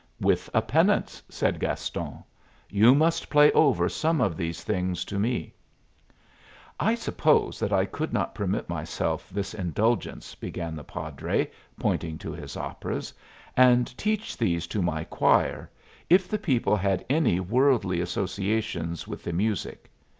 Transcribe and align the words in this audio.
"With 0.19 0.49
a 0.55 0.63
penance," 0.63 1.21
said 1.29 1.59
Gaston. 1.59 2.23
"You 2.71 2.95
must 2.95 3.29
play 3.29 3.51
over 3.51 3.87
some 3.87 4.19
of 4.19 4.35
these 4.35 4.63
things 4.63 5.05
to 5.05 5.19
me." 5.19 5.53
"I 6.79 6.95
suppose 6.95 7.59
that 7.59 7.71
I 7.71 7.85
could 7.85 8.11
not 8.11 8.33
permit 8.33 8.67
myself 8.67 9.29
this 9.29 9.53
indulgence," 9.53 10.33
began 10.33 10.75
the 10.75 10.83
padre, 10.83 11.51
pointing 11.79 12.17
to 12.17 12.31
his 12.31 12.57
operas; 12.57 13.13
"and 13.55 13.95
teach 13.95 14.35
these 14.35 14.65
to 14.69 14.81
my 14.81 15.03
choir, 15.03 15.69
if 16.09 16.27
the 16.27 16.39
people 16.39 16.75
had 16.75 17.05
any 17.07 17.39
worldly 17.39 18.01
associations 18.01 19.07
with 19.07 19.23
the 19.23 19.33
music. 19.33 19.87